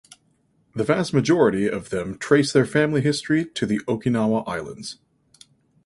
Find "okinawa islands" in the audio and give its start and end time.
3.81-4.97